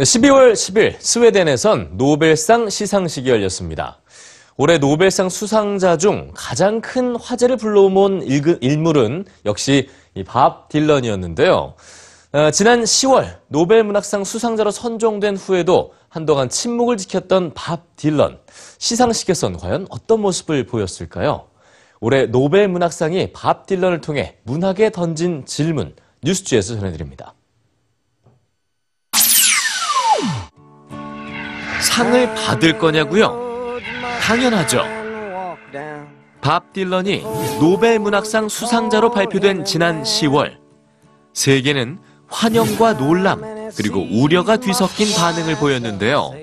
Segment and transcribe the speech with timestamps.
[0.00, 3.98] 네, 12월 10일 스웨덴에선 노벨상 시상식이 열렸습니다.
[4.56, 8.22] 올해 노벨상 수상자 중 가장 큰 화제를 불러온
[8.60, 11.74] 인물은 역시 이밥 딜런이었는데요.
[12.30, 18.38] 어, 지난 10월 노벨 문학상 수상자로 선정된 후에도 한동안 침묵을 지켰던 밥 딜런.
[18.78, 21.48] 시상식에선 과연 어떤 모습을 보였을까요?
[21.98, 27.34] 올해 노벨 문학상이 밥 딜런을 통해 문학에 던진 질문 뉴스지에서 전해드립니다.
[31.98, 33.80] 상을 받을 거냐고요?
[34.22, 34.84] 당연하죠.
[36.40, 37.24] 밥 딜런이
[37.58, 40.58] 노벨 문학상 수상자로 발표된 지난 10월
[41.34, 41.98] 세계는
[42.28, 46.34] 환영과 놀람 그리고 우려가 뒤섞인 반응을 보였는데요.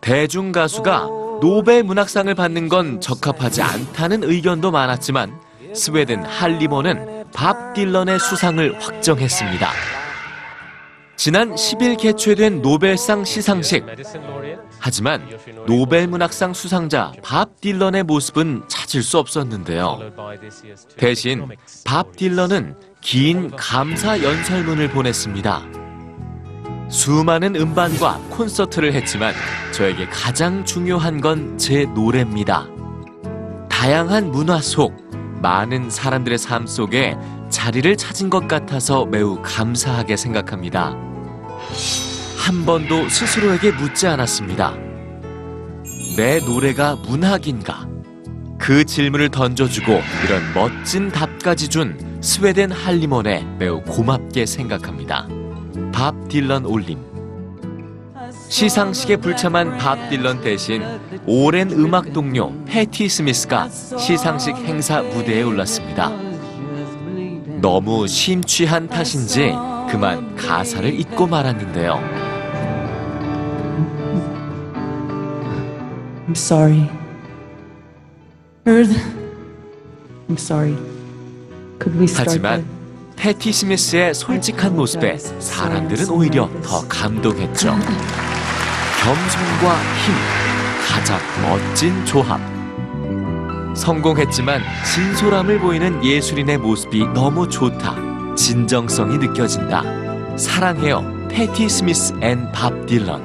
[0.00, 1.08] 대중 가수가
[1.42, 5.38] 노벨 문학상을 받는 건 적합하지 않다는 의견도 많았지만
[5.74, 9.97] 스웨덴 할리모는 밥 딜런의 수상을 확정했습니다.
[11.18, 13.84] 지난 10일 개최된 노벨상 시상식.
[14.78, 15.20] 하지만
[15.66, 19.98] 노벨 문학상 수상자 밥 딜런의 모습은 찾을 수 없었는데요.
[20.96, 21.48] 대신
[21.84, 25.62] 밥 딜런은 긴 감사 연설문을 보냈습니다.
[26.88, 29.34] 수많은 음반과 콘서트를 했지만
[29.72, 32.68] 저에게 가장 중요한 건 제 노래입니다.
[33.68, 34.94] 다양한 문화 속
[35.40, 37.16] 많은 사람들의 삶 속에
[37.48, 40.96] 자리를 찾은 것 같아서 매우 감사하게 생각합니다.
[42.36, 44.74] 한 번도 스스로에게 묻지 않았습니다.
[46.16, 47.86] 내 노래가 문학인가?
[48.58, 55.28] 그 질문을 던져주고 이런 멋진 답까지 준 스웨덴 할리몬에 매우 고맙게 생각합니다.
[55.92, 57.17] 밥 딜런 올림.
[58.48, 60.82] 시상식에 불참한 밥 딜런 대신
[61.26, 66.10] 오랜 음악 동료 패티 스미스가 시상식 행사 무대에 올랐습니다.
[67.60, 69.52] 너무 심취한 탓인지
[69.90, 72.00] 그만 가사를 잊고 말았는데요.
[76.26, 76.88] I'm sorry.
[78.64, 80.76] I'm sorry.
[81.80, 82.64] Could we start 하지만?
[83.16, 87.74] 패티 스미스의 솔직한 모습에 사람들은 오히려 더 감동했죠.
[89.08, 89.74] 겸손과
[90.04, 90.14] 힘,
[90.86, 92.38] 가장 멋진 조합.
[93.74, 97.94] 성공했지만 진솔함을 보이는 예술인의 모습이 너무 좋다.
[98.36, 99.82] 진정성이 느껴진다.
[100.36, 101.02] 사랑해요.
[101.30, 103.24] 패티 스미스 and 밥 딜런.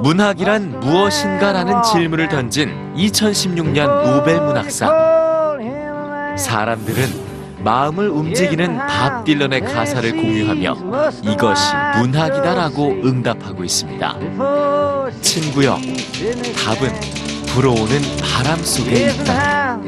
[0.00, 6.36] 문학이란 무엇인가라는 질문을 던진 2016년 노벨 문학상.
[6.38, 7.33] 사람들은
[7.64, 10.76] 마음을 움직이는 밥 딜런의 가사를 공유하며
[11.22, 14.16] 이것이 문학이다라고 응답하고 있습니다.
[15.20, 15.78] 친구여,
[16.64, 16.92] 답은
[17.46, 19.80] 불어오는 바람 속에 있다.